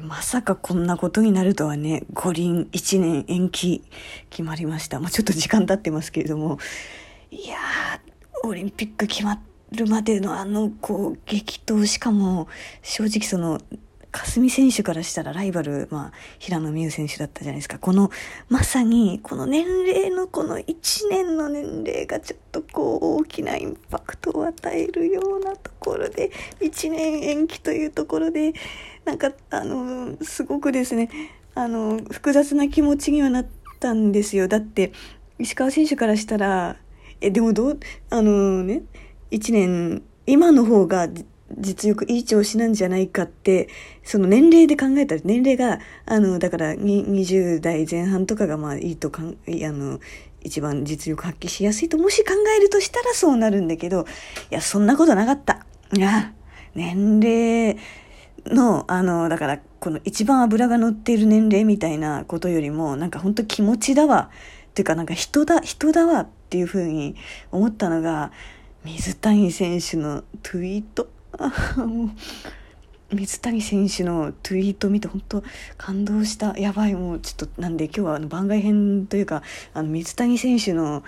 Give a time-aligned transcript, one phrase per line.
[0.00, 3.82] まさかこんなことになるとはね、五輪1年延期
[4.30, 5.00] 決まりました。
[5.00, 6.58] まあ、ちょっと時間経ってますけれども、
[7.30, 9.40] いやー、オリンピック決ま
[9.72, 12.48] るまでのあの、こう、激闘、しかも、
[12.82, 13.60] 正直その、
[14.14, 17.80] 霞選手からしたらライバル、まあ、平野美宇選手だったじゃないですか。
[17.80, 18.10] この、
[18.48, 26.30] まさに、この年齢のこの1年の年齢がちょっとこう、大きなインパクトを与えるようなところで、
[26.60, 28.52] 1年延期というところで、
[29.04, 31.10] なんか、あの、すごくですね、
[31.56, 33.46] あの、複雑な気持ちにはなっ
[33.80, 34.46] たんですよ。
[34.46, 34.92] だって、
[35.40, 36.76] 石川選手からしたら、
[37.20, 38.82] え、でもどう、あのね、
[39.32, 41.08] 1年、今の方が
[41.50, 43.68] 実力いい調子なんじゃないかって、
[44.02, 50.00] その年齢で考えたら、年齢が、あの、だから20代前半とかがまあいいとかん、あの、
[50.42, 54.06] 一番実力発揮しやすいと、もし考えるとしたらそうなるんだけど、
[54.50, 55.66] いや、そんなことなかった。
[55.92, 56.32] いや、
[56.74, 57.76] 年齢
[58.46, 64.30] の、あの、だから、この一番脂が乗っている年齢みたいなことよりも、なんか本当気持ちだわ。
[64.70, 67.16] っていうか、なんか人だ、人だわっていうふうに
[67.52, 68.32] 思ったのが、
[68.84, 71.08] 水谷選手のツイート。
[71.76, 72.04] も
[73.12, 75.44] う水谷選手のツイート見て本当
[75.76, 76.58] 感動した。
[76.58, 81.02] やばいもうちょっとなんで今日はあの番外編というかあの水谷選手の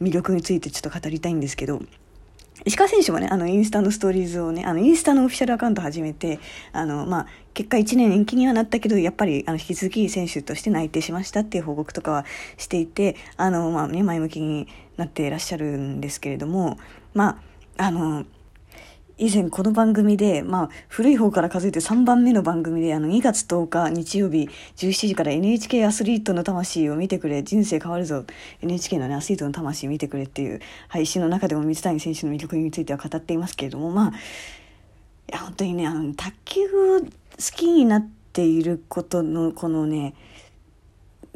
[0.00, 1.82] 魅力についてちょっと語りたいんですけど
[2.64, 6.40] 石川選手もね、あの、インスタのストーリーズをね、あの、インスタのオフィシャルアカウント始めて、
[6.72, 12.24] あの、まあ、結果1年延期にはなったけど、やっぱり、あの、引き続き選手として内定しましたっていう報告とかは
[12.56, 16.78] していて、あの、まあね、前向きになっていらっしゃるんですけれども、
[17.14, 17.40] ま
[17.76, 18.24] あ、あの、
[19.20, 28.24] 以前この番組で、まあ、古い方から数えて3番目の番組で、あの、2月10日日曜日17時から NHK アスリートの魂を見てくれ、人生変わるぞ、
[28.62, 34.12] NHK のね、アスリートの魂見てくれっていう配信の中でも水谷選手の魅力については語っていますけれども、まあ、い
[35.32, 37.06] や、本当にね、あの、卓球を好
[37.56, 40.14] きになっていることの、このね、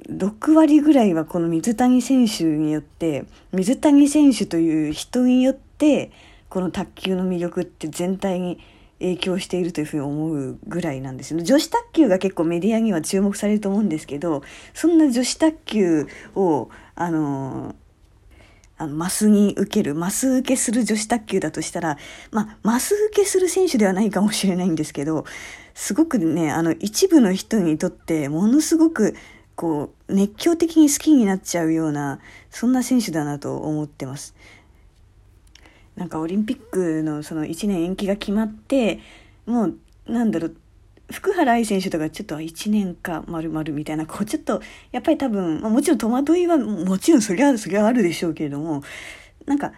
[0.09, 6.13] 6割ぐらいはこの水谷選手によって、水谷選手という人によって、
[6.53, 8.59] この卓球の魅力って全体に
[8.99, 11.41] 影響しているというふうに思うぐらいなんですよ。
[11.41, 14.43] 女子卓球が結構メディアには注目されると思うんですけど、
[14.75, 17.75] そんな女子卓球を、あの、
[18.77, 21.97] あのマスに受ける、マス受けする女子卓球だとしたら、
[22.33, 25.25] まあ、マス受けする選手ではないかもしれないんですけど、
[25.73, 29.17] すごくね、あの、一部の人にとって、ものすごく、
[29.55, 32.21] こう、熱狂的に好きになっちゃうような、
[32.51, 34.35] そんな選手だなと思ってます。
[36.03, 38.99] なんかオリンピックのその1年延期が決まって
[39.47, 40.57] もうなんだろう
[41.13, 48.83] 福原愛選手とかちょっと1年かまるまるみたいなこうちょっとやっぱり多分、もちろん戸惑いはもちろんそりゃそりゃあるでしょうけれども
[49.47, 49.73] なんか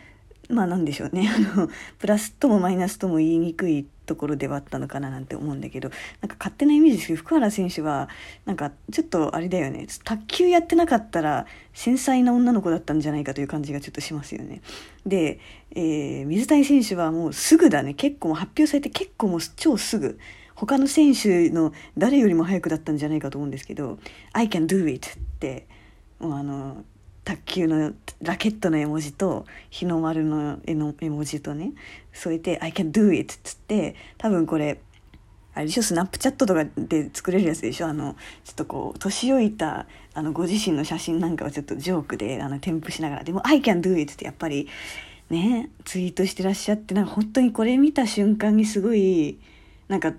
[0.48, 1.68] まあなんでしょうね あの
[1.98, 5.90] プラスともマイナスとも言いにくいところではあったのかななんて思うんだけど
[6.20, 8.08] なんか勝手なイメージですけど福原選手は
[8.44, 14.60] なんかちょっとあれだよね卓球やってなかったら繊細な女の子だったんじゃないかという感じがちょっとしますよね。
[15.06, 15.38] で、
[15.74, 20.18] えー、水谷選手はもうすぐだね結構発表されて結構もう超すぐ。
[20.54, 23.98] 他の選手の誰よりも早くだったんじゃないかと思うんですけど
[24.32, 25.66] 「I can do it」って
[26.20, 26.84] もうあの
[27.24, 31.72] 卓球のラケットの絵文字と日の丸の絵の絵文字とね
[32.12, 34.80] 添えて「I can do it」っつって多分これ
[35.54, 37.86] あれでしょスナップチャットとかで作れるやつでしょ？
[37.86, 43.24] あのちょっとこう年老いたあのご自身の写真なんかをちょっとジョークであの添付しながら。
[43.24, 44.68] でも「I can do it」ってやっぱり
[45.30, 49.38] ねツイートしてらっしゃってなんか本当にこれ見た瞬間にすごい
[49.88, 50.12] なんか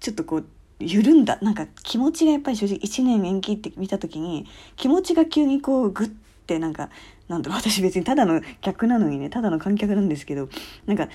[0.00, 0.46] ちょっとこう
[0.80, 1.38] 緩んだ。
[1.40, 6.12] なんか気持ちがやっぱり正直1年延期って見た時に気持ちが急にこうグッ
[6.46, 6.90] ってなんか
[7.26, 10.48] なんだろう私別にただの客なのにねただの観客なんですけど
[10.86, 11.08] なんか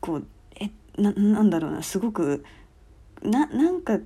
[0.00, 2.44] こうえななんだろうなすごく
[3.22, 3.98] ななんか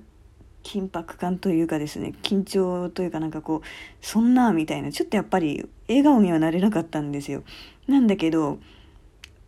[0.63, 3.61] 緊迫感というかですね緊張というかなんかこう
[4.01, 7.43] そんなみたいなちょっとやっぱり笑顔にはなれなかったんですよ。
[7.87, 8.57] なんだけど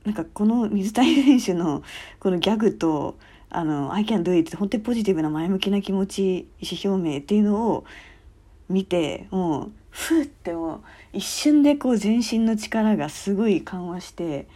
[0.05, 1.81] なんかこの水谷選手の
[2.19, 3.17] このギャグと
[3.49, 7.83] あの「I can do it」って本当にポジティブな前向きな気持ち意思表明っていうのを
[8.69, 10.81] 見てもうふってもう
[11.13, 14.47] 一瞬でこう全身の力がすごい緩和して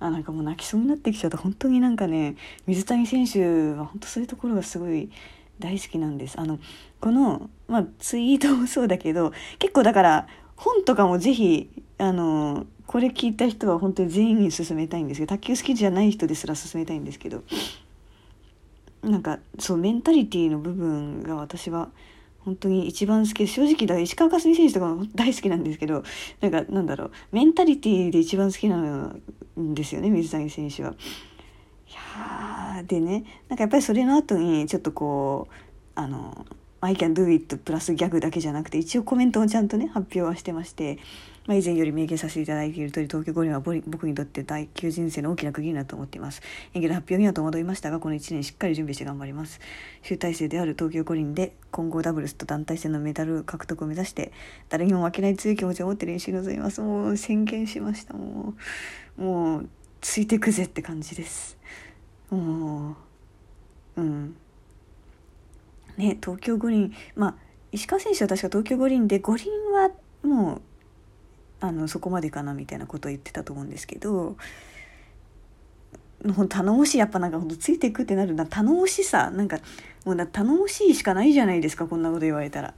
[0.00, 2.36] あなんかもう泣きそうになってきちゃった本当になんかね
[2.66, 5.10] 水谷選手は本当そういうところがすごい
[5.58, 6.38] 大好きなんです。
[6.38, 6.60] あの
[7.00, 11.68] この、まあ、ツイートもそうだけど結構だから本とかもぜひ
[11.98, 17.42] あのこれ聞いた人は本当に全員に勧めたいんですけど卓球好きじゃない人ですら勧めたいんですけど
[19.02, 21.90] なんかそうメンタリティーの部分が私は
[22.48, 26.02] 本当に一番好き正直だ石川佳純選手とかも大好きなんですけど
[26.40, 29.22] なんかなんだろうメンタリティーで一番好きなん
[29.74, 30.94] ですよね水谷選手は。
[31.88, 35.54] いやでねなんかやっぱりそれの後にちょっとこう
[35.94, 36.46] あの
[36.80, 40.98] 「I can do it」プラスギャグだけじゃなくて一応コメントもちゃんとね発表はしてまして
[41.48, 46.42] まあ、以前より明言させていただいている通り東京五輪は僕にとって第9人生の大きな区切りだと思っています。
[46.74, 49.58] 演技の発表には戸惑いましたがこの1年しっかり準備して頑張ります。
[50.02, 54.30] 集大成である東京五輪で混合ダブルスと団体戦のメダル獲得を目指して
[54.68, 56.82] 誰にも負けない強い気持ちを持って練習に臨みます。
[56.82, 58.12] もう宣言しました。
[58.12, 58.52] も
[59.16, 59.68] うもう
[60.02, 61.56] ついてくぜって感じです。
[62.28, 62.94] も
[63.96, 64.36] ううん。
[65.98, 67.34] ね東京五輪まあ
[67.72, 69.90] 石川選手は確か東京五輪で五輪は
[70.22, 70.60] もう
[71.60, 74.36] あのそこまでかなみたいなことを言ってたと思うんですけど
[76.34, 79.58] ほん頼もしいやっぱなんかほんとついていくってなるな頼もしさなんか
[80.04, 82.74] もうな頼もしいしかないじゃないですかこんなこと言われたら。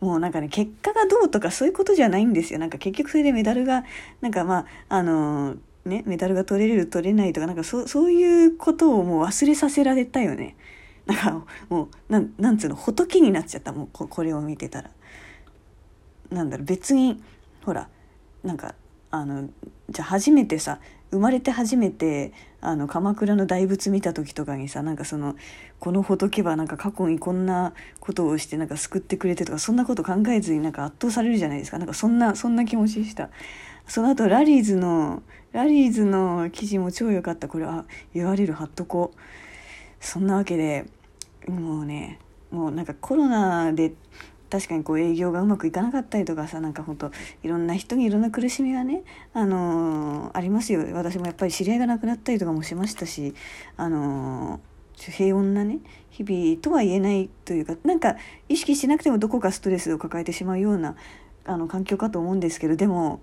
[0.00, 3.84] もうなんかね結果がどうとかそういうことじゃないんですよなんか結局それでメダルが
[4.20, 5.54] なんかまああの
[5.84, 10.56] ねメダルが取れる取れないとかなんかそそういうことをもう忘れさせられたよね
[11.06, 14.90] なんかもうななんつうの仏になっちゃったもうここれを見てたら。
[16.30, 17.22] なんだろう別に
[17.64, 17.88] ほら
[18.42, 18.74] なんか
[19.10, 19.48] あの
[19.90, 22.32] じゃあ初めてさ生まれて初めて
[22.62, 25.36] あの鎌倉の大仏見た時とかにさなんかその
[25.78, 31.78] この仏はなんか過去にこんなことをしてなんか救ってくれてとかそんなこと考えずになんか圧倒されるじゃないですか。
[31.78, 33.28] なんかそんなそんな気持ちでした。
[33.86, 35.22] その後ラリーズの
[35.52, 37.48] ラリーズの記事も超良かった。
[37.48, 37.84] これは
[38.14, 39.18] 言われる貼っとこう。
[40.02, 40.84] そんなわけで
[41.46, 42.18] もうね
[42.50, 43.94] もうなんかコロナで
[44.50, 47.10] 確かにこう営業がうまくいかなかったりとかさなんかほんと
[47.42, 49.02] いろんな人にいろんな苦しみがね、
[49.32, 50.84] あのー、ありますよ。
[50.92, 53.32] 私もやっぱり知り合いが亡くなったりとかもしましたし、
[53.78, 55.78] あのー、平穏なね
[56.10, 58.16] 日々とは言えないというかなんか
[58.50, 60.96] 意識しなくてもどこかストレスを抱えてしまうような
[61.46, 63.22] あの環境かと思うんですけどでも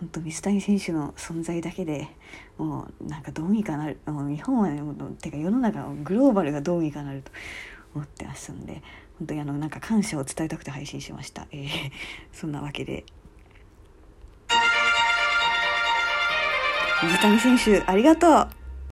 [0.00, 2.08] 本当水谷選手の存在だけで
[2.56, 7.30] もうなんかどうにかなるもう日本はてか世の中のグローバルがどうにかなると
[7.94, 8.82] 思ってますんで
[9.18, 11.66] 本当にあのなんか感謝を伝えたくて配信しました、えー、
[12.32, 13.04] そんなわけで。
[17.02, 18.59] 水谷選手ありがとう。